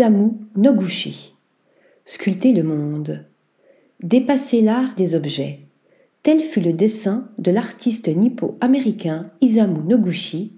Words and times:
Isamu 0.00 0.30
Noguchi. 0.56 1.34
Sculpter 2.06 2.54
le 2.54 2.62
monde. 2.62 3.26
Dépasser 4.02 4.62
l'art 4.62 4.94
des 4.96 5.14
objets. 5.14 5.66
Tel 6.22 6.40
fut 6.40 6.62
le 6.62 6.72
dessin 6.72 7.28
de 7.36 7.50
l'artiste 7.50 8.08
nippo-américain 8.08 9.26
Isamu 9.42 9.82
Noguchi, 9.86 10.54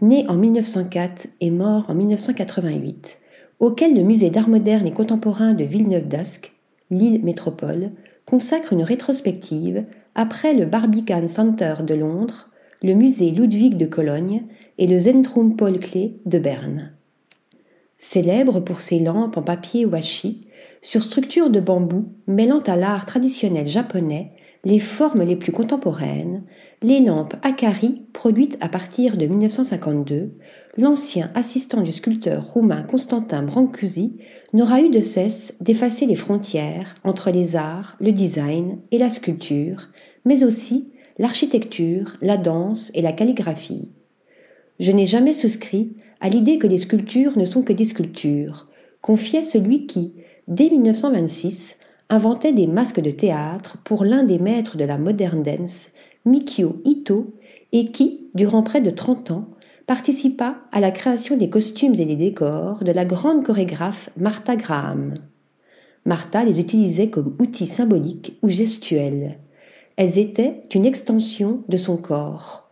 né 0.00 0.24
en 0.28 0.38
1904 0.38 1.26
et 1.42 1.50
mort 1.50 1.90
en 1.90 1.94
1988, 1.94 3.18
auquel 3.58 3.94
le 3.94 4.02
musée 4.02 4.30
d'art 4.30 4.48
moderne 4.48 4.86
et 4.86 4.94
contemporain 4.94 5.52
de 5.52 5.64
Villeneuve 5.64 6.08
d'Ascq, 6.08 6.54
l'île 6.90 7.22
métropole, 7.22 7.90
consacre 8.24 8.72
une 8.72 8.82
rétrospective 8.82 9.84
après 10.14 10.54
le 10.54 10.64
Barbican 10.64 11.28
Center 11.28 11.74
de 11.86 11.92
Londres, 11.92 12.48
le 12.82 12.94
musée 12.94 13.30
Ludwig 13.30 13.76
de 13.76 13.84
Cologne 13.84 14.44
et 14.78 14.86
le 14.86 14.98
Zentrum 14.98 15.54
Paul 15.54 15.78
Klee 15.80 16.14
de 16.24 16.38
Berne. 16.38 16.92
Célèbre 18.02 18.60
pour 18.60 18.80
ses 18.80 18.98
lampes 18.98 19.36
en 19.36 19.42
papier 19.42 19.84
washi, 19.84 20.46
sur 20.80 21.04
structure 21.04 21.50
de 21.50 21.60
bambou 21.60 22.06
mêlant 22.26 22.60
à 22.60 22.74
l'art 22.74 23.04
traditionnel 23.04 23.66
japonais 23.66 24.32
les 24.64 24.78
formes 24.78 25.22
les 25.22 25.36
plus 25.36 25.52
contemporaines, 25.52 26.42
les 26.80 27.00
lampes 27.00 27.34
Akari 27.42 28.06
produites 28.14 28.56
à 28.62 28.70
partir 28.70 29.18
de 29.18 29.26
1952, 29.26 30.32
l'ancien 30.78 31.30
assistant 31.34 31.82
du 31.82 31.92
sculpteur 31.92 32.42
roumain 32.46 32.80
Constantin 32.80 33.42
Brancusi 33.42 34.16
n'aura 34.54 34.80
eu 34.80 34.88
de 34.88 35.02
cesse 35.02 35.52
d'effacer 35.60 36.06
les 36.06 36.16
frontières 36.16 36.94
entre 37.04 37.30
les 37.30 37.54
arts, 37.54 37.98
le 38.00 38.12
design 38.12 38.78
et 38.92 38.98
la 38.98 39.10
sculpture, 39.10 39.90
mais 40.24 40.42
aussi 40.42 40.88
l'architecture, 41.18 42.16
la 42.22 42.38
danse 42.38 42.90
et 42.94 43.02
la 43.02 43.12
calligraphie. 43.12 43.90
Je 44.78 44.90
n'ai 44.90 45.06
jamais 45.06 45.34
souscrit 45.34 45.92
à 46.20 46.28
l'idée 46.28 46.58
que 46.58 46.66
les 46.66 46.78
sculptures 46.78 47.36
ne 47.38 47.44
sont 47.44 47.62
que 47.62 47.72
des 47.72 47.84
sculptures, 47.84 48.68
confiait 49.00 49.42
celui 49.42 49.86
qui, 49.86 50.14
dès 50.48 50.68
1926, 50.68 51.76
inventait 52.08 52.52
des 52.52 52.66
masques 52.66 53.00
de 53.00 53.10
théâtre 53.10 53.78
pour 53.84 54.04
l'un 54.04 54.24
des 54.24 54.38
maîtres 54.38 54.76
de 54.76 54.84
la 54.84 54.98
modern 54.98 55.42
dance, 55.42 55.90
Mikio 56.24 56.80
Ito, 56.84 57.34
et 57.72 57.90
qui, 57.90 58.28
durant 58.34 58.62
près 58.62 58.80
de 58.80 58.90
30 58.90 59.30
ans, 59.30 59.48
participa 59.86 60.58
à 60.72 60.80
la 60.80 60.90
création 60.90 61.36
des 61.36 61.48
costumes 61.48 61.94
et 61.94 62.04
des 62.04 62.16
décors 62.16 62.84
de 62.84 62.92
la 62.92 63.04
grande 63.04 63.44
chorégraphe 63.44 64.10
Martha 64.16 64.56
Graham. 64.56 65.14
Martha 66.04 66.44
les 66.44 66.60
utilisait 66.60 67.10
comme 67.10 67.36
outils 67.38 67.66
symboliques 67.66 68.38
ou 68.42 68.48
gestuels. 68.48 69.38
Elles 69.96 70.18
étaient 70.18 70.62
une 70.74 70.86
extension 70.86 71.62
de 71.68 71.76
son 71.76 71.96
corps. 71.96 72.70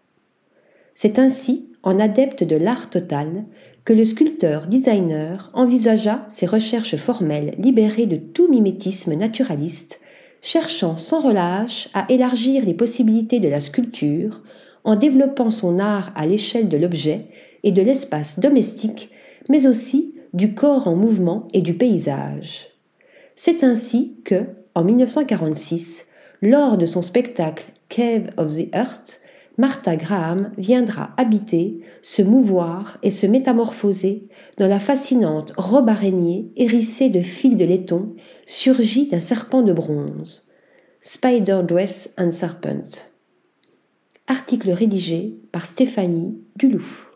C'est 0.95 1.19
ainsi, 1.19 1.69
en 1.89 2.01
adepte 2.01 2.45
de 2.45 2.57
l'art 2.57 2.91
total, 2.91 3.47
que 3.87 3.95
le 3.95 4.05
sculpteur-designer 4.05 5.51
envisagea 5.55 6.27
ses 6.29 6.45
recherches 6.45 6.97
formelles 6.97 7.55
libérées 7.57 8.05
de 8.05 8.17
tout 8.17 8.47
mimétisme 8.47 9.15
naturaliste, 9.15 9.99
cherchant 10.43 10.99
sans 10.99 11.23
relâche 11.23 11.89
à 11.95 12.05
élargir 12.11 12.63
les 12.67 12.75
possibilités 12.75 13.41
de 13.41 13.49
la 13.49 13.63
sculpture 13.63 14.43
en 14.85 14.97
développant 14.97 15.51
son 15.51 15.79
art 15.79 16.13
à 16.15 16.27
l'échelle 16.27 16.69
de 16.69 16.77
l'objet 16.77 17.29
et 17.63 17.73
de 17.73 17.81
l'espace 17.81 18.39
domestique, 18.39 19.09
mais 19.49 19.67
aussi 19.67 20.15
du 20.35 20.53
corps 20.53 20.89
en 20.89 20.95
mouvement 20.95 21.49
et 21.55 21.63
du 21.63 21.73
paysage. 21.73 22.67
C'est 23.35 23.65
ainsi 23.65 24.19
que, 24.27 24.45
en 24.75 24.85
1946, 24.85 26.05
lors 26.43 26.77
de 26.77 26.85
son 26.85 27.01
spectacle 27.01 27.65
Cave 27.89 28.27
of 28.37 28.55
the 28.55 28.69
Earth, 28.75 29.23
Martha 29.59 29.97
Graham 29.97 30.53
viendra 30.57 31.11
habiter, 31.17 31.81
se 32.01 32.23
mouvoir 32.23 32.99
et 33.03 33.11
se 33.11 33.27
métamorphoser 33.27 34.29
dans 34.57 34.69
la 34.69 34.79
fascinante 34.79 35.53
robe 35.57 35.89
araignée 35.89 36.53
hérissée 36.57 37.09
de 37.09 37.21
fils 37.21 37.57
de 37.57 37.65
laiton 37.65 38.15
surgie 38.47 39.09
d'un 39.09 39.19
serpent 39.19 39.63
de 39.63 39.73
bronze. 39.73 40.47
Spider 41.01 41.63
Dress 41.67 42.15
and 42.19 42.31
Serpent. 42.31 43.09
Article 44.29 44.71
rédigé 44.71 45.37
par 45.51 45.67
Stéphanie 45.67 46.39
Duloup. 46.55 47.08